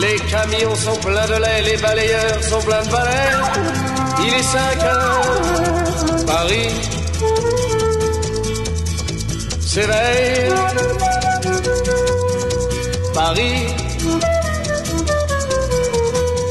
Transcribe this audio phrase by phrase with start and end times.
[0.00, 3.32] Les camions sont pleins de lait, les balayeurs sont pleins de balais.
[4.20, 6.70] Il est 5 heures, Paris
[9.60, 10.52] s'éveille.
[13.14, 13.66] Paris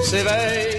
[0.03, 0.72] s'éveille.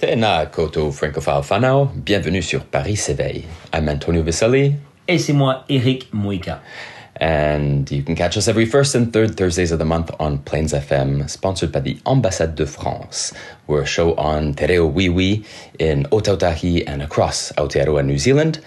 [0.00, 3.44] Tēnā koutou francophile whanau, bienvenue sur Paris s'éveille.
[3.74, 4.74] I'm Antonio Vicelli,
[5.06, 6.62] Et c'est moi, Eric Mouika.
[7.20, 10.72] And you can catch us every first and third Thursdays of the month on Plains
[10.72, 13.34] FM, sponsored by the Ambassade de France.
[13.66, 15.44] We're a show on Te Reo Wiwi
[15.78, 18.60] in Otautahi and across Aotearoa, New Zealand.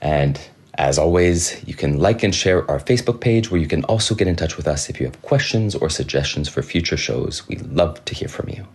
[0.00, 0.40] And
[0.74, 4.26] as always, you can like and share our Facebook page where you can also get
[4.26, 7.46] in touch with us if you have questions or suggestions for future shows.
[7.46, 8.66] We love to hear from you.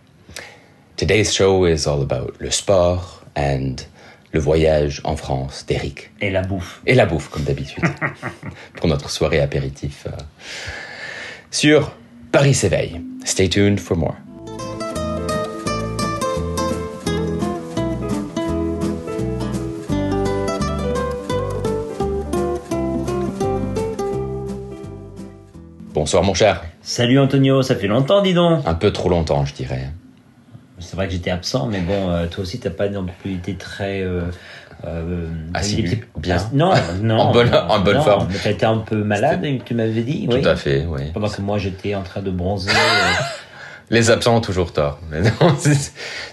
[0.96, 3.02] Today's show is all about le sport
[3.36, 3.84] and
[4.32, 6.10] le voyage en France d'Eric.
[6.20, 6.80] Et la bouffe.
[6.86, 7.84] Et la bouffe, comme d'habitude,
[8.74, 10.10] pour notre soirée apéritif euh,
[11.50, 11.92] sur
[12.30, 13.00] Paris s'éveille.
[13.24, 14.16] Stay tuned for more.
[25.94, 26.62] Bonsoir mon cher.
[26.80, 28.66] Salut Antonio, ça fait longtemps, dis donc.
[28.66, 29.90] Un peu trop longtemps, je dirais.
[30.80, 33.54] C'est vrai que j'étais absent, mais bon, euh, toi aussi, t'as pas non plus été
[33.54, 34.02] très.
[34.02, 34.22] Euh,
[34.86, 36.36] euh, Assidu, bien.
[36.52, 37.18] Non, non.
[37.18, 38.28] En bonne- non, en bonne non, forme.
[38.30, 40.26] Mais t'as été un peu malade, tu m'avais dit.
[40.30, 40.40] oui.
[40.42, 41.10] Tout à fait, oui.
[41.12, 42.70] Pendant que moi, j'étais en train de bronzer.
[42.70, 42.74] euh,
[43.90, 45.00] Les absents ont toujours tort.
[45.10, 45.56] Mais non,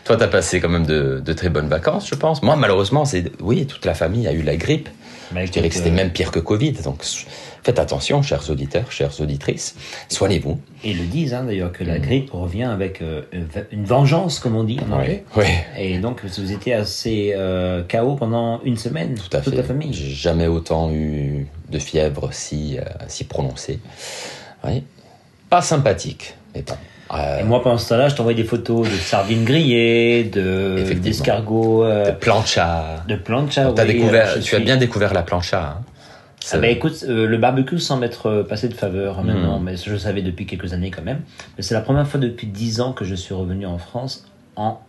[0.03, 2.43] toi, t'as passé quand même de, de très bonnes vacances, je pense.
[2.43, 4.89] Moi, malheureusement, c'est oui, toute la famille a eu la grippe.
[5.31, 6.73] bah, Je dirais que c'était euh, même pire que Covid.
[6.83, 7.03] Donc,
[7.65, 9.75] faites attention, chers auditeurs, chères auditrices.
[10.09, 10.59] Soignez-vous.
[10.83, 11.87] Et ils le disent hein, d'ailleurs que Mm.
[11.87, 13.23] la grippe revient avec euh,
[13.71, 15.23] une vengeance, comme on dit en anglais.
[15.35, 15.45] Oui,
[15.77, 19.45] Et donc, vous étiez assez euh, KO pendant une semaine, tout à fait.
[19.45, 19.91] toute la famille.
[19.93, 23.79] J'ai jamais autant eu de fièvre si, euh, si prononcée.
[24.63, 24.83] Oui.
[25.49, 26.75] Pas sympathique, mais bon.
[27.15, 31.83] Euh, Et moi, pendant ce temps-là, je t'envoyais des photos de sardines grillées, de d'escargots,
[31.85, 33.03] de plancha.
[33.07, 33.69] de plancha.
[33.71, 35.77] Oui, découvert, tu as bien découvert la plancha.
[35.79, 35.83] hein.
[36.51, 39.27] Ah bah écoute, euh, le barbecue semble être euh, passé de faveur Hmm.
[39.27, 41.21] maintenant, mais je le savais depuis quelques années quand même.
[41.57, 44.79] Mais c'est la première fois depuis dix ans que je suis revenu en France en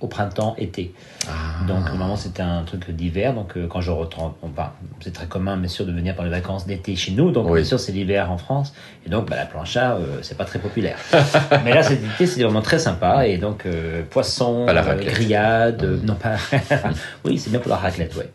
[0.00, 0.92] au printemps, été.
[1.28, 1.64] Ah.
[1.66, 5.26] Donc normalement c'était un truc d'hiver, donc euh, quand je retourne, bon, bah, c'est très
[5.26, 7.60] commun bien sûr de venir pour les vacances d'été chez nous, donc Oui.
[7.60, 8.74] bien sûr c'est l'hiver en France,
[9.06, 10.98] et donc bah, la plancha euh, c'est pas très populaire.
[11.64, 16.36] Mais là cet été c'était vraiment très sympa, et donc euh, poisson, grillade, non pas,
[17.24, 18.30] oui c'est bien pour la raclette, ouais.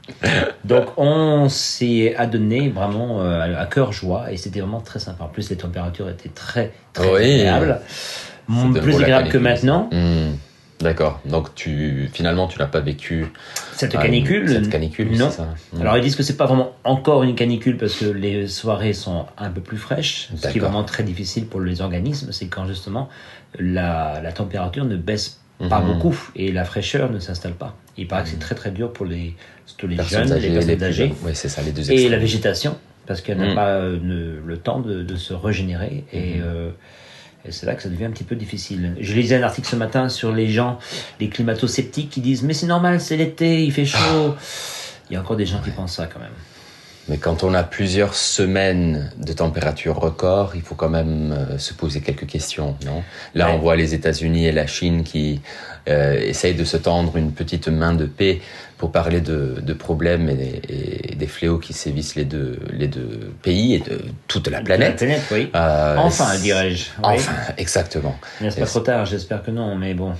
[0.63, 5.25] Donc on s'est adonné vraiment à cœur joie, et c'était vraiment très sympa.
[5.25, 7.41] En plus les températures étaient très très Oui.
[7.41, 7.81] agréables,
[8.81, 9.89] plus agréables que maintenant.
[9.91, 10.31] Hmm.
[10.81, 11.19] D'accord.
[11.25, 13.25] Donc tu finalement tu n'as pas vécu
[13.73, 15.29] Cette ah, canicule, Cette canicule, non.
[15.29, 15.47] ça.
[15.73, 15.81] Hmm.
[15.81, 19.25] Alors ils disent que c'est pas vraiment encore une canicule parce que les soirées sont
[19.37, 20.29] un peu plus fraîches.
[20.35, 23.09] Ce qui est vraiment très difficile pour les organismes, c'est quand justement
[23.57, 25.39] la, la température ne baisse
[25.69, 25.87] pas Mhm.
[25.93, 27.75] beaucoup et la fraîcheur ne s'installe pas.
[27.97, 29.35] Il paraît que c'est très très dur pour les,
[29.83, 31.13] les Personnes jeunes, âgées, les personnes âgées.
[31.23, 32.11] Oui, c'est ça, les deux et extrêmes.
[32.13, 33.55] la végétation parce qu'elle n'a Mhm.
[33.55, 36.41] pas euh, ne- le temps de, de se régénérer et, Mhm.
[36.45, 36.69] euh,
[37.45, 38.95] et c'est là que ça devient un petit peu difficile.
[38.99, 40.77] Je lisais un article ce matin sur les gens,
[41.19, 44.35] les climato-sceptiques qui disent mais c'est normal, c'est l'été, il fait chaud.
[45.09, 46.29] Il y a encore des gens qui pensent ça quand même.
[47.09, 51.73] Mais quand on a plusieurs semaines de température record, il faut quand même euh, se
[51.73, 53.03] poser quelques questions, non?
[53.33, 53.55] Là, Ouais.
[53.55, 55.41] on voit les États-Unis et la Chine qui
[55.87, 58.41] euh, essayent de se tendre une petite main de paix
[58.77, 63.31] pour parler de, de problèmes et, et des fléaux qui sévissent les deux, les deux
[63.41, 64.91] pays et de toute la planète.
[65.01, 65.49] La planète, oui.
[65.55, 66.85] Euh, Enfin, dirais-je.
[67.03, 67.15] Oui.
[67.15, 68.17] Enfin, exactement.
[68.39, 70.13] Mais c'est pas trop tard, j'espère que non, mais bon.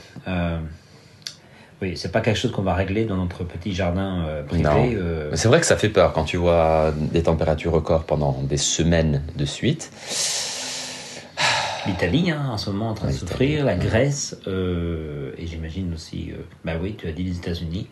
[1.81, 4.64] Oui, c'est pas quelque chose qu'on va régler dans notre petit jardin euh, privé.
[4.64, 4.90] Non.
[4.94, 8.58] euh, C'est vrai que ça fait peur quand tu vois des températures records pendant des
[8.58, 9.92] semaines de suite.
[11.88, 13.76] L'Italie, hein, en ce moment, en train de souffrir, la.
[13.76, 16.31] Grèce, euh, et j'imagine aussi,
[16.66, 17.88] bah oui, tu as dit les États-Unis,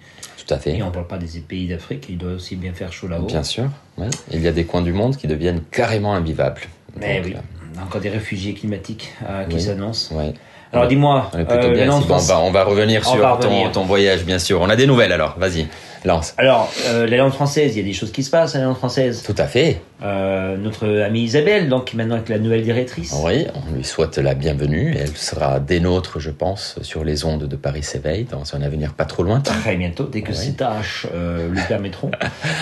[0.46, 0.78] Tout à fait.
[0.78, 3.26] et on parle pas des pays d'Afrique, il doit aussi bien faire chaud là-haut.
[3.26, 4.08] Bien sûr, oui.
[4.32, 6.62] Il y a des coins du monde qui deviennent carrément invivables.
[7.00, 7.36] Mais Donc, oui,
[7.82, 9.14] encore des réfugiés climatiques
[9.50, 9.62] qui Oui.
[9.62, 10.14] s'annoncent.
[10.16, 10.34] ouais.
[10.74, 11.46] Alors dis-moi, euh,
[11.90, 13.72] on, va, on va revenir On sur va ton, revenir.
[13.72, 14.60] ton voyage, bien sûr.
[14.62, 15.68] On a des nouvelles alors, vas-y.
[16.06, 16.34] Lance.
[16.38, 19.24] Alors, euh, l'Alliance française, il y a des choses qui se passent à l'Alliance française.
[19.26, 19.82] Tout à fait.
[20.04, 23.16] Euh, notre amie Isabelle, donc, qui est maintenant avec la nouvelle directrice.
[23.24, 24.96] Oui, on lui souhaite la bienvenue.
[24.98, 28.94] Elle sera des nôtres, je pense, sur les ondes de Paris s'éveille dans un avenir
[28.94, 29.54] pas trop lointain.
[29.62, 30.36] Très bientôt, dès que Oui.
[30.38, 32.12] ses tâches euh, lui permettront.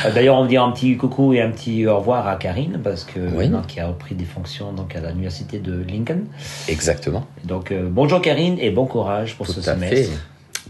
[0.05, 3.03] Euh, D'ailleurs, on dit un petit coucou et un petit au revoir à Karine, parce
[3.03, 3.51] que Oui.
[3.67, 6.21] qui a repris des fonctions donc, à l'université de Lincoln.
[6.69, 7.25] Exactement.
[7.43, 9.95] Donc, euh, bonjour Karine et bon courage pour Tout ce semestre.
[10.11, 10.17] fait.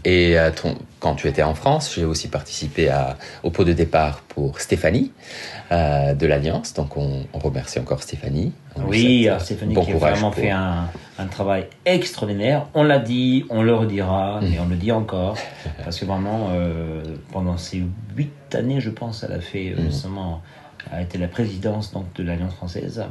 [0.08, 3.72] Et à ton- quand tu étais en France, j'ai aussi participé à, au pot de
[3.72, 5.10] départ pour Stéphanie
[5.72, 6.74] euh, de l'Alliance.
[6.74, 8.52] Donc on, on remercie encore Stéphanie.
[8.76, 10.84] On Oui, euh, Stéphanie bon qui a vraiment pour- fait un,
[11.18, 12.66] un travail extraordinaire.
[12.74, 14.44] On l'a dit, on le redira, Mm.
[14.52, 15.36] et on le dit encore,
[15.82, 17.82] parce que vraiment, euh, pendant ces
[18.16, 19.88] huit années, je pense, elle a fait Mm.
[19.88, 23.02] euh, a été la présidence donc, de l'Alliance française.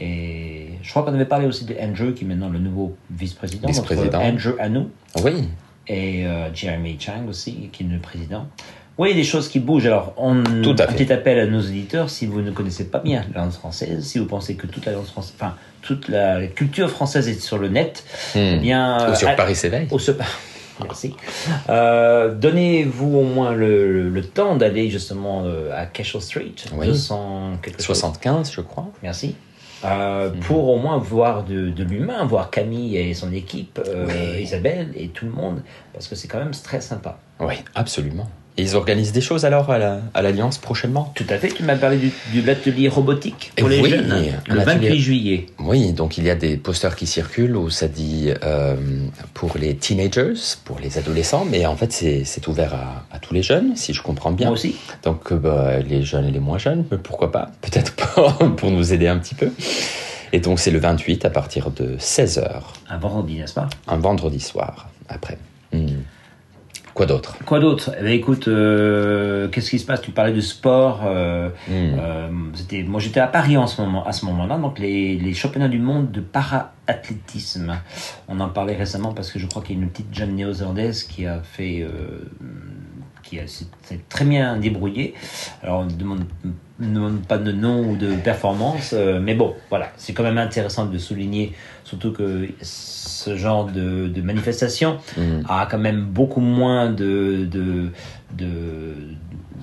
[0.00, 3.68] Et je crois qu'on avait parlé aussi de Andrew, qui est maintenant le nouveau vice-président.
[3.68, 4.20] Vice-président.
[4.22, 4.88] Andrew à nous
[5.22, 5.48] Oui,
[5.88, 8.46] et euh, Jeremy Chang aussi, qui est le président.
[8.96, 9.86] Oui, des choses qui bougent.
[9.86, 11.04] Alors, on, Tout à un fait.
[11.04, 14.18] petit appel à nos auditeurs, si vous ne connaissez pas bien la langue française, si
[14.20, 17.58] vous pensez que toute la langue française, enfin, toute la, la culture française est sur
[17.58, 18.04] le net,
[18.36, 18.60] eh Hmm.
[18.60, 19.10] bien...
[19.10, 19.88] Ou sur euh, Paris s'éveille.
[20.82, 21.14] Merci.
[21.68, 26.86] Euh, Donnez-vous au moins le, le- le temps d'aller justement euh, à Cashel Street, Oui.
[26.86, 27.96] 200 quelque chose.
[27.98, 28.88] 75, je crois.
[29.02, 29.34] Merci.
[29.84, 30.40] Euh, Mhm.
[30.40, 34.42] Pour au moins voir de, de l'humain, voir Camille et son équipe, euh, Oui.
[34.42, 37.18] Isabelle et tout le monde, parce que c'est quand même très sympa.
[37.40, 38.28] Oui, absolument.
[38.56, 41.12] Et ils organisent des choses alors à la- à l'Alliance prochainement?
[41.16, 44.12] Tout à fait, tu m'as parlé du, de l'atelier robotique pour Et les oui, jeunes,
[44.12, 45.46] un le atelier- 28 juillet.
[45.58, 48.76] Oui, donc il y a des posters qui circulent où ça dit euh,
[49.34, 50.34] pour les teenagers,
[50.64, 54.02] pour les adolescents, mais en fait c'est ouvert à, à tous les jeunes, si je
[54.02, 54.46] comprends bien.
[54.46, 54.76] Moi aussi.
[55.02, 57.50] Donc euh, bah, les jeunes et les moins jeunes, mais pourquoi pas?
[57.60, 59.50] Peut-être pour, pour nous aider un petit peu.
[60.32, 63.68] Et donc c'est le 28 à partir de 16h, Un vendredi, n'est-ce pas?
[63.88, 65.38] Un vendredi soir après.
[65.72, 65.86] Hmm.
[66.94, 70.00] Quoi d'autre Quoi d'autre Eh bien, écoute, euh, qu'est-ce qui se passe?
[70.00, 71.00] Tu parlais de sport.
[71.04, 71.72] euh, Hmm.
[71.98, 74.58] euh, c'était, moi, j'étais à Paris en ce moment, à ce moment-là.
[74.58, 77.74] Donc, les, les championnats du monde de para-athlétisme.
[78.28, 81.02] On en parlait récemment parce que je crois qu'il y a une petite jeune néo-zélandaise
[81.04, 82.30] qui a fait, euh,
[83.24, 83.66] qui s'est
[84.08, 85.14] très bien débrouillée.
[85.62, 85.90] Alors, on ne
[86.80, 90.86] demande, pas de nom ou de performance, euh, mais bon, voilà, c'est quand même intéressant
[90.86, 91.52] de souligner,
[91.84, 95.42] surtout que ce genre de, de manifestation Hmm.
[95.48, 97.90] a quand même beaucoup moins de, de,
[98.36, 98.94] de,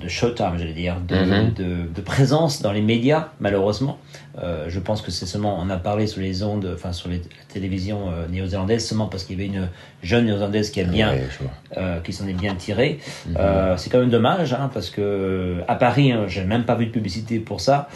[0.01, 1.53] de showtime, j'allais dire, de, Mhm.
[1.53, 3.99] de, de présence dans les médias, malheureusement.
[4.43, 7.17] Euh, je pense que c'est seulement, on a parlé sur les ondes, enfin sur les,
[7.17, 7.23] la
[7.53, 9.67] télévision euh, néo-zélandaise, seulement parce qu'il y avait une
[10.01, 11.51] jeune néo-zélandaise qui a bien, Ouais, je vois.
[11.77, 12.99] euh, qui s'en est bien tirée.
[13.27, 13.35] Mhm.
[13.77, 16.91] C'est quand même dommage, hein, parce que à Paris, hein, j'ai même pas vu de
[16.91, 17.87] publicité pour ça,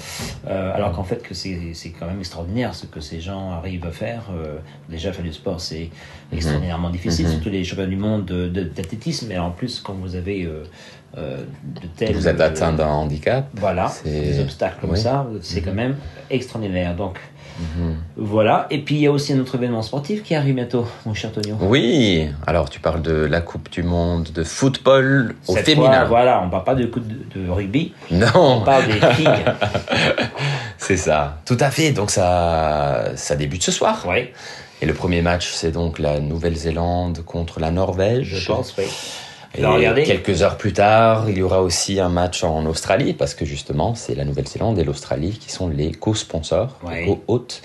[0.47, 4.25] alors qu'en fait que c'est quand même extraordinaire ce que ces gens arrivent à faire.
[4.89, 5.89] Déjà faire du sport, c'est
[6.31, 7.31] extraordinairement difficile, Mhm.
[7.31, 10.47] surtout les championnats du monde de- de- d'athlétisme, et en plus quand vous avez
[11.15, 15.00] de tels Vous êtes atteint d'un handicap voilà, des obstacles comme oui.
[15.00, 15.95] ça, c'est quand même
[16.36, 16.96] extraordinaire.
[16.96, 17.20] Donc
[17.58, 17.96] Mhm.
[18.18, 21.14] voilà, et puis il y a aussi un autre événement sportif qui arrive bientôt, mon
[21.14, 21.56] cher Tonio.
[21.62, 26.00] Oui, alors tu parles de la Coupe du Monde de football au Cette féminin.
[26.02, 29.30] fois, voilà, on parle pas de de, de rugby, on Non, parle des filles.
[30.78, 31.38] c'est ça.
[31.46, 31.92] Tout à fait.
[31.92, 34.06] Donc ça, ça débute ce soir.
[34.06, 34.34] ouais,
[34.81, 38.36] Et le premier match, c'est donc la Nouvelle-Zélande contre la Norvège.
[38.36, 38.84] je pense, oui.
[39.57, 43.46] Et quelques heures plus tard, il y aura aussi un match en Australie, parce que
[43.46, 47.02] justement, c'est la Nouvelle-Zélande et l'Australie qui sont les co-sponsors, Ouais.
[47.02, 47.62] les co-hôtes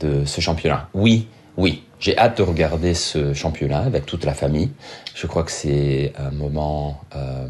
[0.00, 0.88] de ce championnat.
[0.94, 4.70] Oui, oui, j'ai hâte de regarder ce championnat avec toute la famille.
[5.14, 7.46] Je crois que c'est un moment euh,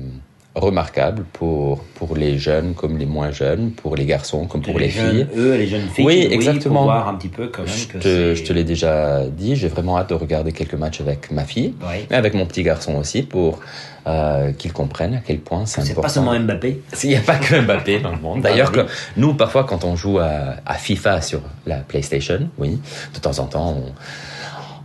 [0.55, 4.89] remarquable pour, pour les jeunes comme les moins jeunes, pour les garçons comme pour les,
[4.89, 5.27] jeunes, filles.
[5.37, 6.05] eux, les jeunes filles.
[6.07, 6.85] Oui, Pour exactement.
[6.85, 9.57] voir un petit peu quand même Je que te, c'est- je te l'ai déjà dit,
[9.57, 11.75] j'ai vraiment hâte de regarder quelques matchs avec ma fille,
[12.11, 13.59] mais avec mon petit garçon aussi, pour
[14.07, 16.03] euh, qu'il comprenne à quel point c'est C'est important.
[16.03, 16.83] pas seulement Mbappé.
[17.05, 18.43] Il n'y a pas que Mbappé dans le monde.
[18.43, 18.85] D'ailleurs, Ah, oui.
[18.85, 22.79] que nous, parfois, quand on joue à, à FIFA sur la PlayStation, oui,
[23.15, 23.77] de temps en temps,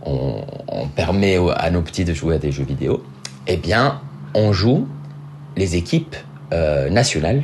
[0.04, 3.02] on, on- on permet à nos petits de jouer à des jeux vidéo.
[3.46, 4.00] Eh bien,
[4.34, 4.86] on joue
[5.56, 6.16] les équipes
[6.52, 7.42] euh, nationales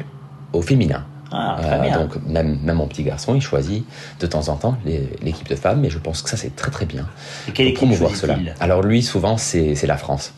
[0.53, 1.05] au féminin.
[1.33, 1.99] Ah, très Euh, bien.
[1.99, 3.85] donc même, même mon petit garçon, il choisit
[4.21, 6.71] de temps en temps les- l'équipe de femmes, mais je pense que ça c'est très
[6.71, 7.07] très bien.
[7.49, 8.37] Et quelle équipe promouvoir cela.
[8.61, 10.33] Alors lui, souvent, c'est la France.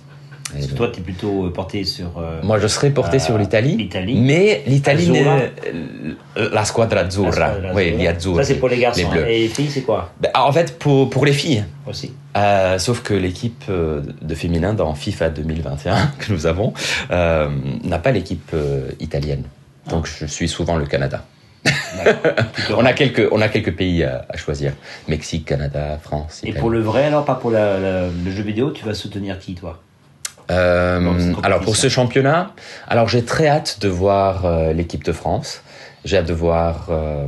[0.50, 2.18] Et Parce que Toi, tu es plutôt euh, porté sur.
[2.18, 3.86] euh, moi, je serais porté Euh, sur l'Italie.
[4.16, 5.12] Mais l'Italie,
[6.36, 7.32] la squadra la azzurra.
[7.32, 8.42] squadra Oui, azzurra.
[8.42, 9.08] Ça, c'est pour les garçons.
[9.10, 9.28] bleus.
[9.28, 10.10] Et les filles, c'est quoi?
[10.20, 11.64] Ben, en fait, pour, pour les filles.
[11.86, 16.72] aussi Euh, sauf que l'équipe euh, de féminin dans FIFA 2021 que nous avons
[17.10, 17.48] euh,
[17.84, 19.44] n'a pas l'équipe euh, italienne.
[19.88, 21.24] Donc je suis souvent le Canada.
[22.76, 24.72] On a quelques, on a quelques pays à, à choisir.
[25.08, 28.70] Mexique, Canada, France, Et pour le vrai, alors, pas pour la- la- le jeu vidéo,
[28.70, 29.80] tu vas soutenir qui, toi?
[31.42, 32.52] Alors pour ce championnat,
[32.86, 35.62] alors j'ai très hâte de voir l'équipe de France.
[36.08, 37.26] J'ai hâte de voir euh,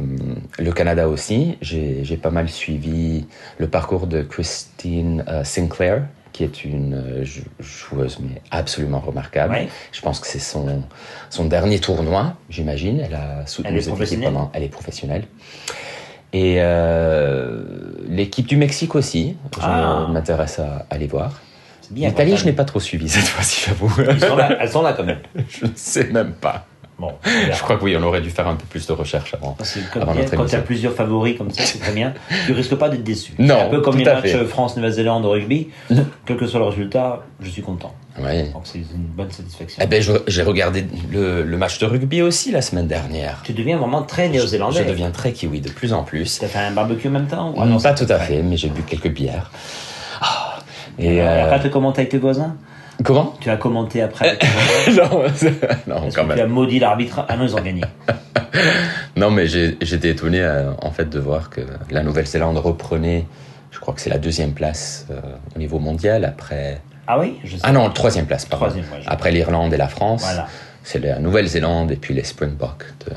[0.58, 1.58] le Canada aussi.
[1.60, 3.26] J'ai pas mal suivi
[3.58, 9.52] le parcours de Christine euh, Sinclair, qui est une euh, jou- joueuse mais absolument remarquable.
[9.52, 9.68] Ouais.
[9.92, 10.82] Je pense que c'est son
[11.28, 13.00] son dernier tournoi, j'imagine.
[13.00, 14.50] Elle a soutenu cette équipe pendant.
[14.54, 15.25] Elle est professionnelle.
[16.32, 17.62] Et euh,
[18.08, 19.37] l'équipe du Mexique aussi.
[19.56, 20.06] Je Ah.
[20.10, 21.38] m'intéresse à, à les voir.
[21.94, 23.92] L'Italie, je n'ai pas trop suivi cette fois-ci, j'avoue.
[24.58, 25.18] Elles sont là quand même.
[25.50, 26.64] je ne sais même pas.
[27.00, 29.52] Bon, Je crois que oui, on aurait dû faire un peu plus de recherche avant.
[29.52, 31.92] Parce que comme Avant bien, notre quand tu as plusieurs favoris comme ça, c'est très
[31.92, 32.12] bien.
[32.45, 33.33] Tu risques pas d'être déçu.
[33.38, 34.37] Non, un peu comme les matchs.
[34.49, 35.69] France-Nouvelle-Zélande au rugby.
[36.26, 37.95] Quel que soit le résultat, je suis content.
[38.21, 38.50] Ouais.
[38.52, 38.85] Donc c'est une
[39.16, 39.83] bonne satisfaction.
[39.83, 43.40] Eh ben, j'ai regardé le, le match de rugby aussi la semaine dernière.
[43.45, 44.83] Tu deviens vraiment très néo-zélandais.
[44.85, 46.38] Je deviens très kiwi de plus en plus.
[46.38, 48.42] Tu as fait un barbecue en même temps ou- ah non, pas tout à fait,
[48.42, 49.50] mais j'ai bu quelques bières.
[50.21, 50.59] Ah.
[50.99, 52.57] Et Et euh, après, tu as commenté avec tes voisins?
[53.04, 54.45] Comment Tu as commenté après avec
[54.97, 55.23] Non,
[55.87, 56.38] non, quand que tu même.
[56.40, 57.83] as maudit l'arbitre Ah non, ils ont gagné.
[59.16, 63.26] Non, mais j'étais étonné euh, en fait de voir que la Nouvelle-Zélande reprenait.
[63.71, 65.21] Je crois que c'est la deuxième place euh,
[65.54, 66.80] au niveau mondial après.
[67.07, 67.62] Ah oui je sais.
[67.64, 68.66] Ah non, troisième place, pardon.
[68.66, 70.23] Troisième, ouais, Après l'Irlande et la France.
[70.23, 70.47] Voilà.
[70.85, 73.12] C'est la Nouvelle-Zélande et puis les Springboks de,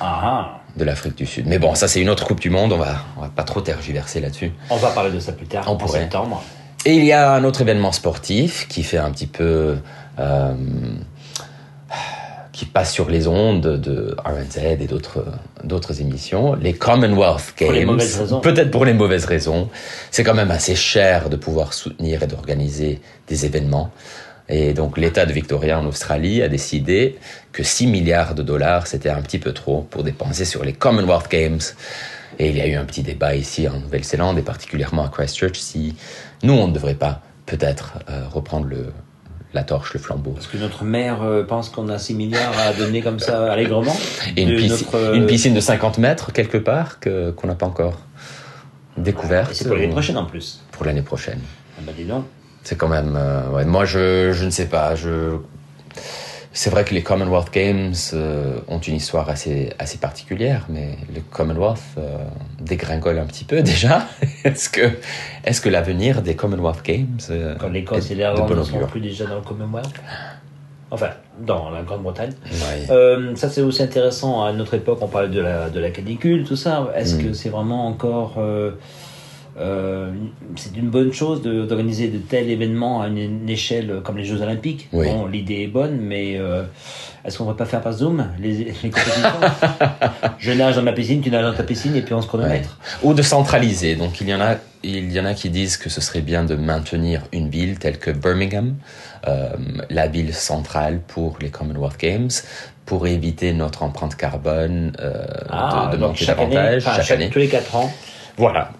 [0.00, 0.60] Ah ah.
[0.76, 1.46] de l'Afrique du Sud.
[1.46, 3.60] Mais bon, ça c'est une autre Coupe du Monde, on va, on va pas trop
[3.60, 4.52] tergiverser là-dessus.
[4.70, 6.00] On va parler de ça plus tard, On en pourrait.
[6.00, 6.42] septembre.
[6.86, 9.76] Et il y a un autre événement sportif qui fait un petit peu...
[10.18, 10.54] euh,
[12.54, 15.24] qui passe sur les ondes de RNZ et d'autres
[15.64, 17.68] d'autres émissions, les Commonwealth Games.
[17.68, 18.40] Pour les mauvaises raisons.
[18.40, 19.68] Peut-être pour les mauvaises raisons.
[20.12, 23.90] C'est quand même assez cher de pouvoir soutenir et d'organiser des événements.
[24.48, 27.18] Et donc l'État de Victoria en Australie a décidé
[27.50, 31.30] que 6 milliards de dollars, c'était un petit peu trop pour dépenser sur les Commonwealth
[31.30, 31.60] Games.
[32.38, 35.58] Et il y a eu un petit débat ici en Nouvelle-Zélande et particulièrement à Christchurch
[35.58, 35.94] si
[36.42, 38.92] nous, on ne devrait pas peut-être euh, reprendre le,
[39.52, 40.32] la torche, le flambeau.
[40.32, 43.96] Parce que notre maire euh, pense qu'on a 6 milliards à donner comme ça allègrement.
[44.36, 47.46] Et une, De piscine, notre, euh, une piscine de 50 mètres quelque part que, qu'on
[47.46, 48.00] n'a pas encore
[48.96, 49.52] découverte.
[49.54, 50.60] C'est pour l'année prochaine en plus.
[50.72, 51.40] Pour l'année prochaine.
[51.78, 52.24] Ah bah dis donc.
[52.62, 53.14] C'est quand même.
[53.16, 54.94] euh, ouais, moi, je, je ne sais pas.
[54.94, 55.36] Je...
[56.56, 61.20] C'est vrai que les Commonwealth Games euh, ont une histoire assez, assez particulière, mais le
[61.20, 62.16] Commonwealth euh,
[62.60, 64.06] dégringole un petit peu déjà.
[64.44, 69.00] est-ce que, l'avenir des Commonwealth Games euh, Quand l'Écosse et de l'Irlande ne sont plus
[69.00, 69.94] déjà dans le Commonwealth.
[70.92, 72.32] Enfin, dans la Grande-Bretagne.
[72.88, 74.44] Euh, ça, c'est aussi intéressant.
[74.44, 76.88] À notre époque, on parlait de la, de la canicule, tout ça.
[76.94, 77.22] Est-ce Mm.
[77.24, 78.34] que c'est vraiment encore.
[79.58, 80.10] Euh,
[80.56, 84.42] c'est une bonne chose d'organiser de tels événements à une, une échelle comme les Jeux
[84.42, 84.88] Olympiques.
[84.92, 85.06] Oui.
[85.06, 86.64] Bon, l'idée est bonne, mais euh,
[87.24, 89.28] est-ce qu'on ne va pas faire par Zoom les, les compétitions
[90.38, 92.78] Je nage dans ma piscine, tu nages dans ta piscine, et puis on se chronomètre.
[93.02, 93.94] Ou de centraliser.
[93.94, 96.44] Donc il y en a, il y en a qui disent que ce serait bien
[96.44, 98.74] de maintenir une ville telle que Birmingham,
[99.28, 99.50] euh,
[99.88, 102.30] la ville centrale pour les Commonwealth Games,
[102.86, 107.30] pour éviter notre empreinte carbone de, de donc monter chaque année, davantage chaque, chaque- année.
[107.30, 107.92] tous les 4 ans.
[108.36, 108.72] Voilà.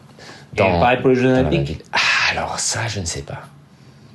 [0.55, 1.81] Et pareil pour les Jeux Olympiques.
[1.93, 1.99] Ah,
[2.33, 3.41] alors ça, je ne sais pas.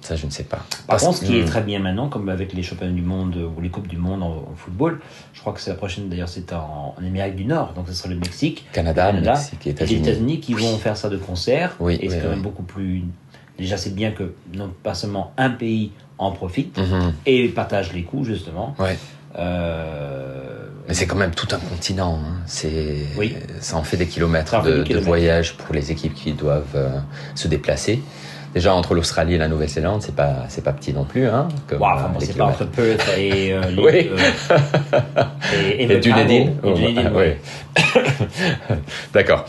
[0.02, 0.58] Ça, je ne sais pas.
[0.58, 3.36] Par Parce- contre, ce qui est très bien maintenant, comme avec les championnats du monde
[3.38, 5.00] euh, ou les coupes du monde en, en football,
[5.34, 7.94] je crois que c'est la prochaine d'ailleurs, c'est en, en Amérique du Nord, donc ce
[7.94, 10.40] sera le Mexique, Canada, Canada, Mexique et les États-Unis.
[10.40, 11.76] Qui vont faire ça de concert.
[11.80, 13.04] Oui, et c'est quand même beaucoup plus.
[13.60, 17.14] Déjà, c'est bien que non pas seulement un pays en profite Mhm.
[17.28, 18.74] et partage les coûts justement.
[18.80, 18.98] Ouais.
[19.38, 22.20] Euh, Mais c'est quand même tout un continent.
[22.22, 22.34] hein.
[22.48, 23.36] C'est, Oui.
[23.62, 25.08] ça en fait des kilomètres Ça de, des de kilomètres.
[25.08, 26.90] voyage pour les équipes qui doivent euh,
[27.36, 28.02] se déplacer.
[28.56, 31.48] Déjà entre l'Australie et la Nouvelle-Zélande, c'est pas, c'est pas petit non plus, hein.
[31.68, 32.66] Comme, enfin, euh, bon, les c'est pas entre.
[32.66, 34.10] Perth et euh, l'île, Oui.
[34.12, 35.24] euh,
[35.78, 37.08] et, Et et Dunedin, Oh, ouais.
[37.14, 37.38] ouais.
[39.14, 39.46] D'accord.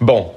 [0.00, 0.30] Bon,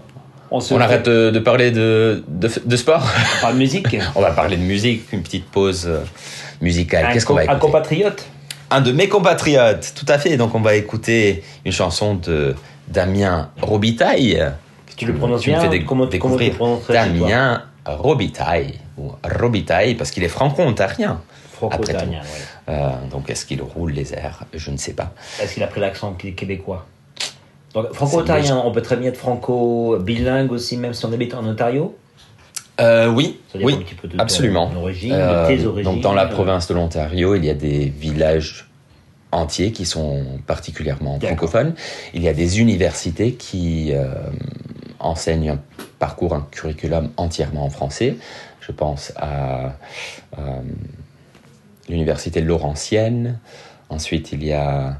[0.49, 3.03] On, arrête de, de parler de, de, de sport.
[3.37, 3.95] On parle de musique.
[4.15, 5.99] On va parler de musique, une petite pause euh,
[6.61, 7.05] musicale.
[7.05, 7.59] Un Qu'est-ce qu'on va Un écouter?
[7.59, 8.25] compatriote?
[8.71, 10.37] Un de mes compatriotes, tout à fait.
[10.37, 12.55] Donc on va écouter une chanson de
[12.87, 14.43] Damien Robitaille.
[14.95, 18.79] Tu le prononces tu me bien fais dé- Comment, comment tu découvrir toi Damien Robitaille
[18.97, 21.21] ou Robitaille parce qu'il est franco-ontarien.
[21.53, 22.75] Franco-ontarien, Après ouais.
[22.75, 24.43] Euh, donc est-ce qu'il roule les airs?
[24.53, 25.11] Je ne sais pas.
[25.41, 26.85] Est-ce qu'il a pris l'accent qué- québécois?
[27.73, 31.95] Donc, franco-ontarien, on peut très bien être franco-bilingue aussi, même si on habite en Ontario.
[32.79, 34.71] Euh, oui, oui, un petit peu de ton absolument.
[34.75, 35.91] origine, Euh, de tes origines.
[35.93, 38.69] donc dans la province de l'Ontario, il y a des villages
[39.31, 41.75] entiers qui sont particulièrement francophones.
[42.13, 44.07] Il y a des universités qui euh,
[44.99, 45.59] enseignent un
[45.99, 48.15] parcours, un curriculum entièrement en français.
[48.61, 49.73] Je pense à
[50.37, 50.41] euh,
[51.89, 53.39] l'université Laurentienne.
[53.89, 54.99] Ensuite, il y a...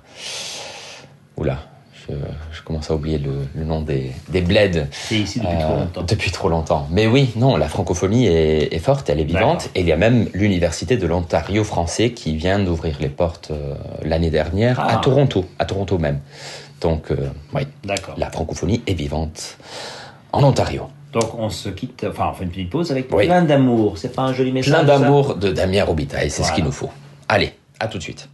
[1.37, 1.68] Oula,
[2.09, 2.15] Je,
[2.57, 4.87] je commence à oublier le, le nom des, des bleds.
[4.91, 6.01] C'est ici depuis Euh, trop longtemps.
[6.03, 6.87] Depuis trop longtemps.
[6.91, 9.69] Mais oui, non, la francophonie est, est forte, elle est vivante.
[9.75, 13.75] Et il y a même l'Université de l'Ontario français qui vient d'ouvrir les portes euh,
[14.03, 14.97] l'année dernière à Ah.
[14.97, 16.19] Toronto, à Toronto même.
[16.81, 17.61] Donc, euh, oui,
[18.17, 19.57] la francophonie est vivante
[20.31, 20.87] en Ontario.
[21.11, 23.25] Donc on se quitte, enfin on fait une petite pause avec Oui.
[23.25, 23.97] plein d'amour.
[23.97, 26.89] C'est pas un joli message Plein d'amour de Damien Robitaille, c'est ce qu'il nous faut.
[27.27, 28.29] Allez, à tout de suite.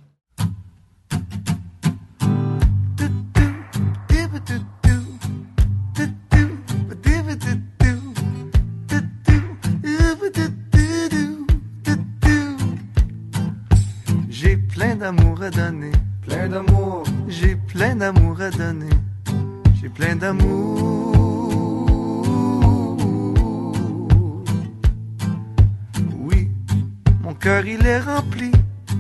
[27.66, 28.52] Il est rempli,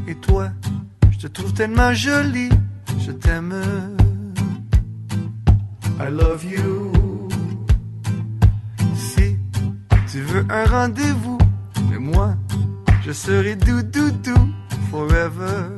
[0.07, 0.49] et toi,
[1.11, 2.49] je te trouve tellement jolie,
[2.99, 3.53] je t'aime.
[5.99, 6.91] I love you.
[8.95, 9.37] Si
[10.11, 11.37] tu veux un rendez-vous,
[11.89, 12.35] mais moi,
[13.05, 14.39] je serai dou dou dou
[14.91, 15.69] forever.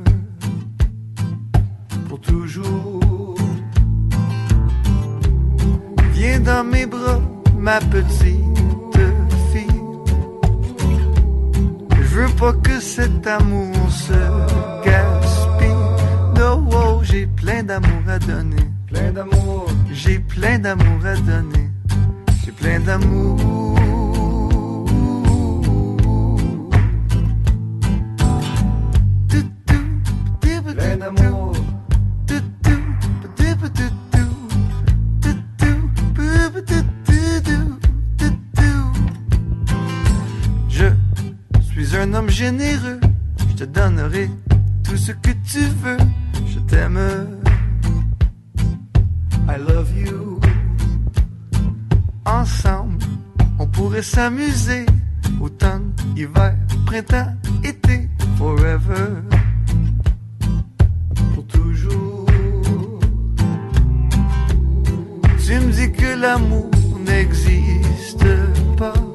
[2.08, 3.36] Pour toujours.
[6.14, 7.22] Viens dans mes bras,
[7.58, 8.47] ma petite
[12.18, 14.20] veux pas que cet amour se
[14.84, 15.86] gaspille.
[16.36, 18.66] No, oh, j'ai plein d'amour à donner.
[18.88, 19.68] Plein d'amour.
[19.92, 21.70] J'ai plein d'amour à donner.
[22.44, 24.07] J'ai plein d'amour.
[41.88, 43.00] Suis un homme généreux,
[43.50, 44.30] je te donnerai
[44.84, 45.98] tout ce que tu veux,
[46.46, 47.00] je t'aime.
[49.48, 50.40] I love you.
[52.26, 53.06] Ensemble,
[53.58, 54.86] on pourrait s'amuser,
[55.40, 59.08] automne, hiver, printemps, été, forever.
[61.34, 62.26] Pour toujours.
[65.46, 66.70] Tu me dis que l'amour
[67.06, 68.28] n'existe
[68.78, 69.07] pas.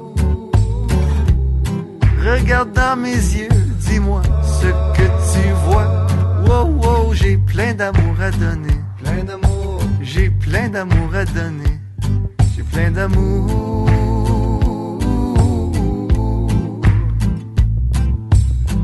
[2.24, 3.48] Regarde dans mes yeux,
[3.80, 6.06] dis-moi ce que tu vois.
[6.46, 8.76] Wow, wow, j'ai plein d'amour à donner.
[9.02, 9.80] Plein d'amour.
[10.00, 11.80] J'ai plein d'amour à donner.
[12.54, 13.88] J'ai plein d'amour.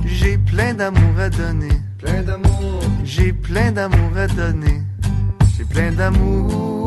[0.04, 1.68] J'ai plein d'amour à donner.
[1.98, 2.80] Plein d'amour.
[3.04, 4.82] J'ai plein d'amour à donner.
[5.56, 6.77] J'ai plein d'amour.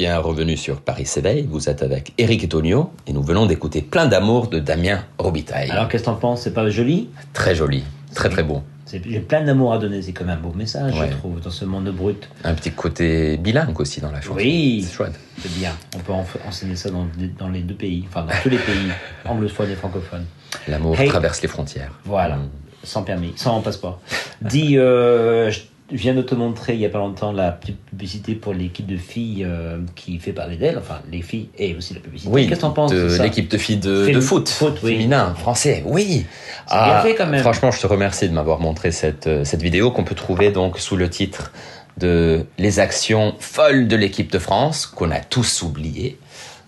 [0.00, 4.06] Bien revenu sur Paris s'éveille, vous êtes avec Eric Etonio et nous venons d'écouter Plein
[4.06, 5.70] d'amour de Damien Robitaille.
[5.70, 6.40] Alors qu'est-ce que t'en penses?
[6.40, 7.10] C'est pas joli?
[7.34, 7.84] Très joli,
[8.14, 8.62] très très beau.
[8.90, 11.10] J'ai plein d'amour à donner, c'est quand même un beau message, Ouais.
[11.12, 12.26] je trouve, dans ce monde brut.
[12.44, 14.36] Un petit côté bilingue aussi dans la chanson.
[14.38, 14.82] Oui.
[14.88, 15.20] C'est chouette.
[15.38, 15.72] C'est bien.
[15.94, 17.06] On peut en- enseigner ça dans,
[17.38, 18.88] dans les deux pays, enfin dans tous les pays
[19.26, 20.24] anglophones et francophones.
[20.66, 21.10] L'amour Hey.
[21.10, 21.92] traverse les frontières.
[22.06, 22.48] Voilà, Mm.
[22.84, 24.00] sans permis, sans passeport.
[24.40, 25.52] Dis, euh,
[25.92, 28.96] viens de te montrer il y a pas longtemps la petite publicité pour l'équipe de
[28.96, 32.30] filles euh, qui fait parler d'elle, enfin les filles et aussi la publicité.
[32.32, 34.92] Oui, Qu'est-ce que t'en penses de l'équipe de filles de, de foot, foot, oui.
[34.92, 36.26] féminin, français, oui.
[36.70, 37.40] Bien fait quand même.
[37.40, 40.78] Franchement, je te remercie de m'avoir montré cette, euh, cette vidéo qu'on peut trouver donc
[40.78, 41.52] sous le titre
[41.98, 46.18] de Les actions folles de l'équipe de France, qu'on a tous oubliées,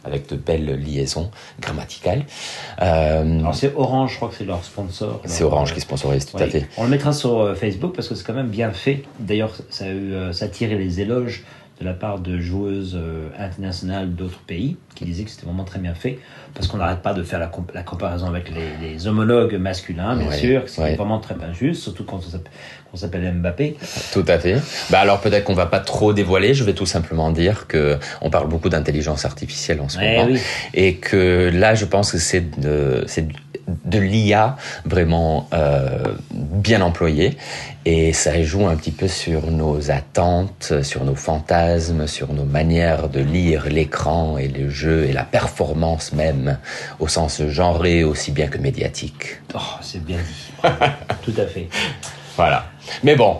[0.04, 2.24] avec de belles liaisons grammaticales.
[2.80, 5.20] Euh, Alors c'est Orange, je crois que c'est leur sponsor.
[5.24, 6.66] c'est Orange qui sponsorise, tout à fait.
[6.76, 9.02] On le mettra sur euh, Facebook parce que c'est quand même bien fait.
[9.20, 11.44] D'ailleurs, ça a, eu, euh, ça a tiré les éloges
[11.82, 15.78] de la part de joueuses euh, internationales d'autres pays qui disaient que c'était vraiment très
[15.80, 16.18] bien fait
[16.54, 20.14] parce qu'on n'arrête pas de faire la, comp- la comparaison avec les, les homologues masculins,
[20.16, 20.94] bien Ouais, sûr, c'est ouais.
[20.96, 23.76] vraiment très injuste, surtout quand on s'appelle- Mbappé.
[24.12, 24.56] Tout à fait.
[24.90, 26.52] Bah alors peut-être qu'on va pas trop dévoiler.
[26.52, 30.28] Je vais tout simplement dire que on parle beaucoup d'intelligence artificielle en ce Eh moment
[30.30, 30.38] oui.
[30.74, 33.26] et que là, je pense que c'est de, c'est
[33.84, 37.36] de l'IA vraiment euh, bien employée
[37.84, 43.08] et ça joue un petit peu sur nos attentes, sur nos fantasmes, sur nos manières
[43.08, 46.58] de lire l'écran et le jeu et la performance même
[47.00, 49.40] au sens genré aussi bien que médiatique.
[49.54, 50.68] Oh, c'est bien dit.
[51.22, 51.68] Tout à fait.
[52.36, 52.66] Voilà.
[53.02, 53.36] Mais bon,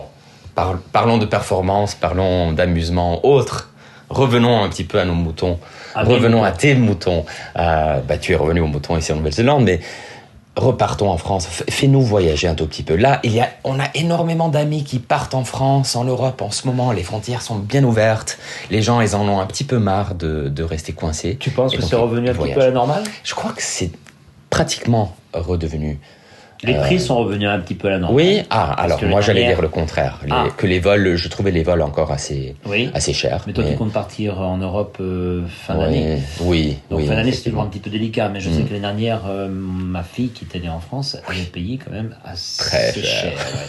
[0.55, 3.69] par- parlons de performance, parlons d'amusement autre.
[4.09, 5.57] Revenons un petit peu à nos moutons.
[5.95, 7.25] Revenons à tes moutons.
[7.55, 9.79] Euh, bah, tu es revenu aux moutons ici en Nouvelle-Zélande, mais
[10.55, 11.47] repartons en France.
[11.47, 12.95] Fais-nous voyager un tout petit peu.
[12.95, 16.51] Là, il y a, on a énormément d'amis qui partent en France, en Europe en
[16.51, 16.91] ce moment.
[16.91, 18.37] Les frontières sont bien ouvertes.
[18.69, 21.37] Les gens, ils en ont un petit peu marre de, de rester coincés.
[21.39, 23.03] Tu penses Et que c'est revenu un petit peu à la normale?
[23.23, 23.91] Je crois que c'est
[24.49, 25.99] pratiquement redevenu
[26.63, 28.15] Les prix sont revenus un petit peu à la normale.
[28.15, 30.19] oui, ah, alors moi j'allais dire le contraire.
[30.23, 30.45] Les- Ah.
[30.55, 32.89] Que les vols, je trouvais les vols encore assez, Oui.
[32.93, 33.43] assez chers.
[33.47, 36.17] Mais toi, tu comptes partir en Europe euh, fin Oui, d'année.
[36.41, 37.07] Oui, Donc oui.
[37.07, 37.63] fin d'année, c'était effectivement.
[37.63, 38.65] un petit peu délicat, mais je sais Mm.
[38.65, 41.91] que l'année dernière, euh, ma fille qui était née en France, elle est payée quand
[41.91, 43.03] même assez Très cher.
[43.03, 43.31] cher.
[43.33, 43.67] ouais.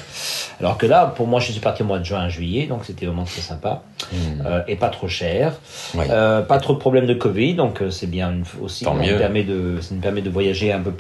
[0.60, 3.06] Alors que là, pour moi, je suis parti au mois de juin, juillet, donc c'était
[3.06, 4.16] vraiment très sympa Mm.
[4.46, 5.54] euh, et pas trop cher.
[5.96, 8.84] Euh, pas trop de problèmes de Covid, donc euh, c'est bien aussi.
[8.84, 9.14] Tant ça, mieux.
[9.14, 10.92] Me permet de, ça me permet de voyager un peu,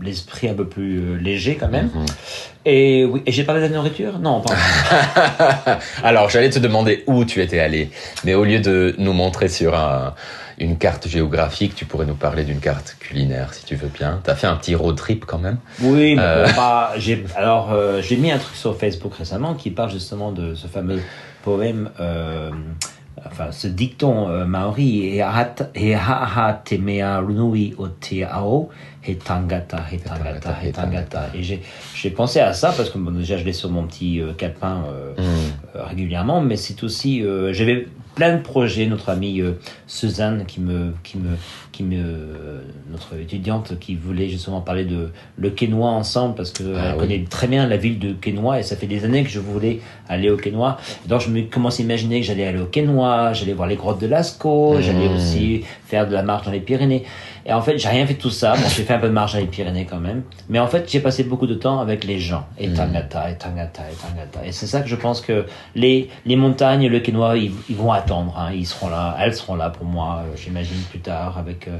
[0.00, 1.90] l'esprit un peu plus euh, léger quand même.
[1.94, 2.06] Mhm.
[2.64, 4.18] Et oui, et j'ai parlé de la nourriture?
[4.20, 4.54] Non, pas.
[6.04, 7.90] Alors, j'allais te demander où tu étais allé,
[8.24, 10.14] mais au lieu de nous montrer sur un-
[10.58, 14.20] une carte géographique, tu pourrais nous parler d'une carte culinaire, si tu veux bien.
[14.22, 15.58] T'as fait un petit road trip quand même?
[15.80, 16.46] Oui, mais Euh.
[16.54, 20.54] pas- j'ai alors euh, j'ai mis un truc sur Facebook récemment qui parle justement de
[20.54, 21.00] ce fameux
[21.42, 22.50] poème, euh,
[23.26, 28.68] enfin ce dicton maori e hat- e haha te mea runui o te ao
[29.06, 31.60] he tangata he tangata he tangata et j'ai
[31.94, 34.84] j'ai pensé à ça parce que bon, déjà je l'ai sur mon petit euh, calepin
[34.88, 35.22] euh, Mm.
[35.76, 38.86] euh, régulièrement, mais c'est aussi euh, j'avais plein de projets.
[38.86, 39.52] Notre amie euh,
[39.86, 41.36] Suzanne qui me qui me
[41.72, 46.82] qui me notre étudiante qui voulait justement parler de le Quénois ensemble parce que Ah
[46.88, 46.98] elle oui.
[47.00, 49.80] connaît très bien la ville de Quénois et ça fait des années que je voulais
[50.08, 50.76] aller au Quénois.
[51.06, 54.00] Donc je me commence à imaginer que j'allais aller au Quénois, j'allais voir les grottes
[54.00, 54.82] de Lascaux, Mmh.
[54.82, 57.04] j'allais aussi faire de la marche dans les Pyrénées.
[57.44, 58.52] Et en fait, j'ai rien fait de tout ça.
[58.54, 60.22] Bon, j'ai fait un peu de marche dans les Pyrénées quand même.
[60.48, 62.46] Mais en fait, j'ai passé beaucoup de temps avec les gens.
[62.56, 62.74] Et Mm.
[62.74, 64.46] Tangata, et Tangata, et Tangata.
[64.46, 67.90] Et c'est ça que je pense que les, les montagnes, le Quénois, ils, ils vont
[67.90, 68.32] attendre.
[68.38, 68.52] Hein.
[68.54, 71.71] Ils seront là, elles seront là pour moi, euh, j'imagine, plus tard, avec euh,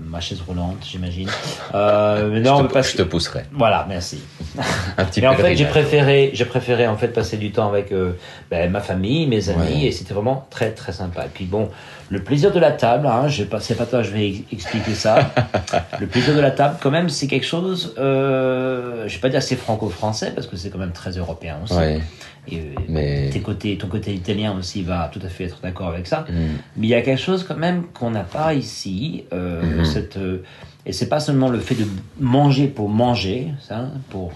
[0.00, 1.28] ma chaise roulante, j'imagine.
[1.74, 3.44] Euh, mais non, je, te, parce je te pousserai.
[3.52, 4.20] Voilà, merci.
[4.98, 7.90] Un petit Mais en fait, j'ai préféré, j'ai préféré en fait passer du temps avec
[7.92, 8.12] euh,
[8.50, 9.84] ben, ma famille, mes amis, Ouais.
[9.86, 11.24] et c'était vraiment très très sympa.
[11.24, 11.70] Et puis bon,
[12.14, 15.32] le plaisir de la table, hein, je c'est pas toi, je vais ex- expliquer ça.
[16.00, 17.94] le plaisir de la table, quand même, c'est quelque chose.
[17.98, 21.74] Euh, je vais pas dire c'est franco-français parce que c'est quand même très européen aussi.
[21.74, 22.00] Ouais,
[22.48, 23.30] Et, euh, mais.
[23.30, 26.20] tes côtés, ton côté italien aussi va tout à fait être d'accord avec ça.
[26.28, 26.32] Mm.
[26.76, 29.24] Mais il y a quelque chose quand même qu'on n'a pas ici.
[29.32, 29.84] Euh, Mhm.
[29.84, 30.42] cette, euh,
[30.86, 31.86] et c'est pas seulement le fait de
[32.20, 34.32] manger pour manger, ça, pour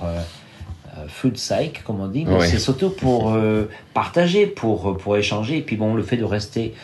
[1.06, 3.36] food psych, comme on dit, mais c'est surtout pour
[3.94, 5.58] partager, pour, pour échanger.
[5.58, 6.74] Et puis bon, le fait de rester.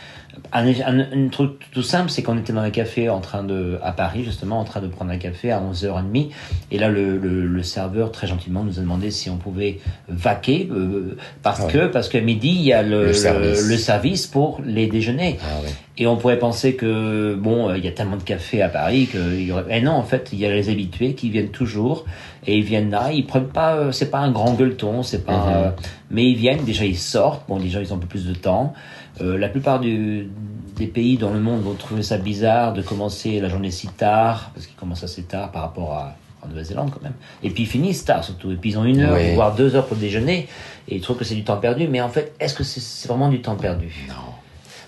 [0.53, 3.79] Un, un, un truc tout simple, c'est qu'on était dans un café en train de,
[3.83, 6.31] à Paris, justement, en train de prendre un café à 11h30.
[6.71, 10.69] Et là, le, le, le serveur, très gentiment, nous a demandé si on pouvait vaquer,
[10.71, 11.73] euh, parce Ah ouais.
[11.73, 14.27] que, parce qu'à midi, il y a le, Le service.
[14.27, 15.39] pour les déjeuners.
[15.43, 15.71] Ah ouais.
[15.97, 19.07] Et on pourrait penser que, bon, euh, il y a tellement de cafés à Paris
[19.07, 19.65] qu'il y aurait...
[19.69, 22.05] Mais non, en fait, il y a les habitués qui viennent toujours,
[22.49, 25.37] et ils viennent là, ils prennent pas, euh, c'est pas un grand gueuleton, c'est pas...
[25.47, 25.53] Mhm.
[25.55, 25.71] euh,
[26.11, 28.73] mais ils viennent, déjà ils sortent, bon, déjà ils ont un peu plus de temps.
[29.21, 30.29] Euh, la plupart du,
[30.77, 34.51] des pays dans le monde vont trouver ça bizarre de commencer la journée si tard,
[34.55, 36.17] parce qu'ils commencent assez tard par rapport à...
[36.43, 37.15] En Nouvelle-Zélande quand même.
[37.43, 38.53] Et puis ils finissent tard surtout.
[38.53, 39.35] Et puis ils ont une heure, Oui.
[39.35, 40.47] voire deux heures pour déjeuner.
[40.89, 41.89] Et ils trouvent que c'est du temps perdu.
[41.89, 43.91] Mais en fait, est-ce que c'est vraiment du temps perdu?
[44.09, 44.15] Non.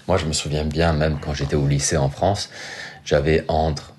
[0.06, 2.50] Moi, je me souviens bien, même quand j'étais au lycée en France,
[3.06, 3.94] j'avais entre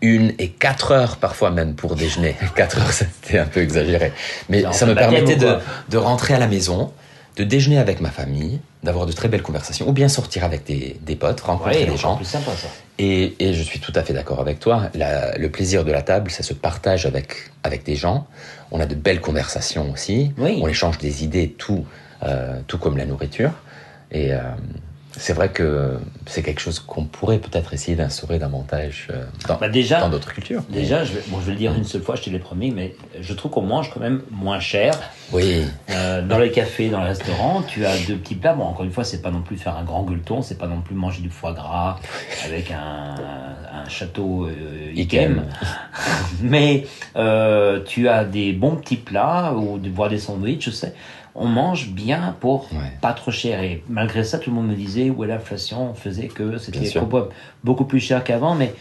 [0.00, 2.36] une et quatre heures parfois même pour déjeuner.
[2.54, 4.12] Quatre heures, c'était un peu exagéré.
[4.48, 6.92] Mais ça me permettait de rentrer à la maison,
[7.36, 10.96] de déjeuner avec ma famille, d'avoir de très belles conversations, ou bien sortir avec des,
[11.02, 12.16] des potes, rencontrer Ouais, des gens.
[12.16, 12.68] plus sympa ça.
[12.98, 14.90] Et, et je suis tout à fait d'accord avec toi.
[14.94, 18.26] La- le plaisir de la table, ça se partage avec, avec des gens.
[18.70, 20.32] On a de belles conversations aussi.
[20.36, 20.60] Oui.
[20.62, 21.84] On échange des idées, tout,
[22.22, 23.52] euh, tout comme la nourriture.
[24.10, 24.38] Et, euh,
[25.16, 29.68] c'est vrai que c'est quelque chose qu'on pourrait peut-être essayer d'instaurer davantage euh, dans Bah,
[29.68, 30.62] déjà- dans d'autres cultures.
[30.70, 32.70] Déjà, je vais, bon, je vais le dire une seule fois, je te l'ai promis,
[32.70, 34.94] mais je trouve qu'on mange quand même moins cher.
[35.32, 38.54] Oui, Euh, dans les cafés, dans les restaurants, tu as deux petits plats.
[38.54, 40.80] Bon, encore une fois, c'est pas non plus faire un grand gueuleton, c'est pas non
[40.80, 41.98] plus manger du foie gras
[42.44, 43.14] avec un,
[43.84, 45.44] un château euh, Ikem.
[46.42, 50.94] Mais euh, tu as des bons petits plats ou de voire des sandwichs, je sais.
[51.34, 52.92] On mange bien pour Ouais.
[53.00, 53.62] pas trop cher.
[53.62, 56.90] Et malgré ça, tout le monde me disait où l'inflation faisait que c'était
[57.64, 58.54] beaucoup, plus cher qu'avant.
[58.54, 58.74] Mais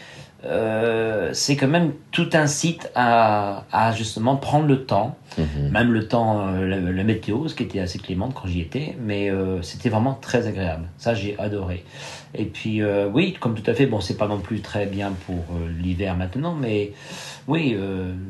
[0.44, 5.70] euh, c'est quand même tout incite à, à justement prendre le temps Mhm.
[5.72, 8.98] même le temps, euh, la, la météo, ce qui était assez clémente quand j'y étais,
[9.00, 10.90] mais euh, c'était vraiment très agréable.
[10.98, 11.86] Ça, j'ai adoré.
[12.36, 12.82] Et puis,
[13.14, 15.38] oui, comme tout à fait, bon, c'est pas non plus très bien pour
[15.82, 16.92] l'hiver maintenant, mais
[17.48, 17.78] oui,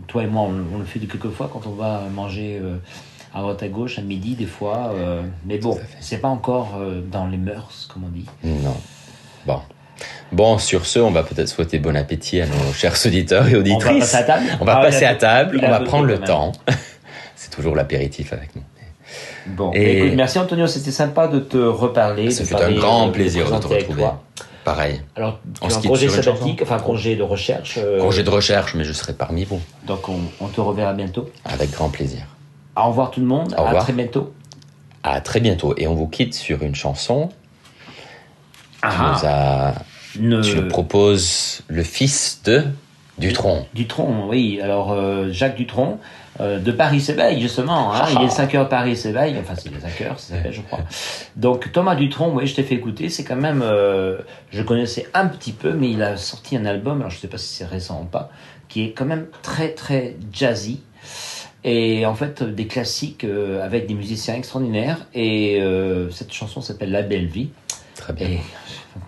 [0.07, 2.62] toi et moi, on, on le fait de quelques fois quand on va manger
[3.33, 4.91] à droite à gauche, à midi, des fois.
[4.95, 8.25] euh, mais bon, c'est pas encore euh, dans les mœurs, comme on dit.
[8.43, 8.75] non.
[9.45, 9.59] Bon.
[10.31, 13.85] Bon, sur ce, on va peut-être souhaiter bon appétit à nos chers auditeurs et auditrices.
[13.85, 16.19] On va passer à table On va Ah, passer à table, on va prendre le
[16.19, 16.51] temps.
[17.35, 18.63] C'est toujours l'apéritif avec nous.
[19.47, 22.31] Bon, Et- écoute, merci Antonio, c'était sympa de te reparler.
[22.31, 24.05] Ça fait un grand euh, plaisir de te retrouver.
[24.63, 25.01] Pareil.
[25.15, 27.79] Alors, On un congé sabbatique, enfin congé de recherche.
[27.81, 29.59] euh, Congé de recherche, mais je serai parmi vous.
[29.87, 31.29] Donc on, on te reverra bientôt.
[31.45, 32.21] Avec grand plaisir.
[32.75, 33.84] Au revoir tout le monde, Au à revoir.
[33.84, 34.34] très bientôt.
[35.03, 35.73] À très bientôt.
[35.77, 37.29] Et on vous quitte sur une chanson.
[37.88, 37.93] Tu,
[38.84, 39.73] Ah, nous as-
[40.19, 42.63] ne- tu nous proposes le fils de
[43.17, 43.67] Dutronc.
[43.73, 44.60] Dutronc, oui.
[44.62, 45.99] Alors euh, Jacques Dutronc,
[46.39, 47.93] euh, de Paris-Séveil justement.
[47.93, 48.01] hein.
[48.03, 48.07] Ah.
[48.13, 50.79] Il est 5 heures Paris-Séveil, enfin c'est les 5 heures, ça s'appelle je crois.
[51.36, 54.17] Donc Thomas Dutronc, oui, je t'ai fait écouter, c'est quand même, euh,
[54.51, 57.38] je connaissais un petit peu, mais il a sorti un album, alors je sais pas
[57.38, 58.29] si c'est récent ou pas,
[58.69, 60.79] qui est quand même très très jazzy.
[61.63, 65.06] Et en fait, des classiques euh, avec des musiciens extraordinaires.
[65.13, 67.50] Et euh, cette chanson s'appelle La Belle Vie.
[67.95, 68.28] Très bien.
[68.28, 68.39] Et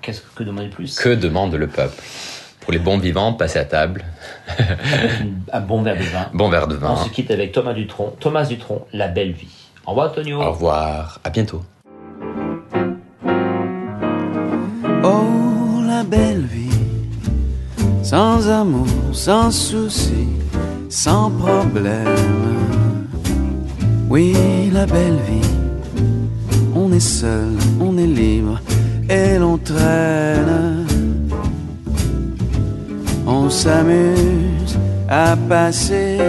[0.01, 0.99] qu'est-ce que, que demander de plus?
[0.99, 2.03] Que demande le peuple?
[2.59, 4.05] Pour les bons vivants, passez à table.
[5.51, 6.29] Un bon verre de vin.
[6.33, 6.91] Bon verre de vin.
[6.91, 8.15] On se quitte avec Thomas Dutronc.
[8.19, 9.47] Thomas Dutronc, La Belle Vie.
[9.85, 10.41] Au revoir, Antonio.
[10.41, 11.19] Au revoir.
[11.23, 11.61] À bientôt.
[15.05, 16.69] Oh, la belle vie,
[18.03, 20.27] sans amour, sans souci,
[20.93, 22.05] sans problème.
[24.09, 24.35] Oui,
[24.71, 25.49] la belle vie,
[26.75, 28.61] on est seul, on est libre
[29.09, 30.85] et l'on traîne.
[33.25, 34.77] On s'amuse
[35.09, 36.19] à passer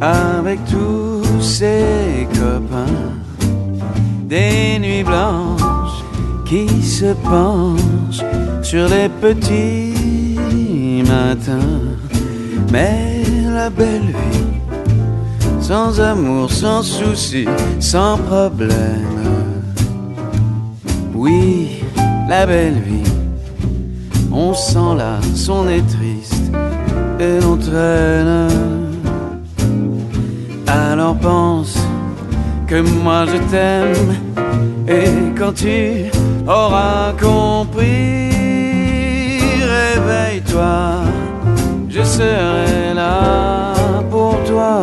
[0.00, 3.14] avec tous ses copains
[4.28, 6.04] des nuits blanches
[6.44, 8.26] qui se penchent
[8.62, 11.80] sur les petits matins.
[12.70, 13.13] Mais
[13.64, 14.50] la belle vie,
[15.58, 17.46] sans amour, sans souci,
[17.80, 19.22] sans problème.
[21.14, 21.82] Oui,
[22.28, 23.10] la belle vie,
[24.30, 26.48] on s'en lasse, on est triste
[27.18, 28.48] et l'on traîne.
[30.66, 31.74] Alors pense
[32.66, 34.10] que moi je t'aime
[34.86, 36.10] et quand tu
[36.46, 38.28] auras compris,
[39.78, 41.13] réveille-toi,
[41.94, 43.72] je serai là
[44.10, 44.82] pour toi.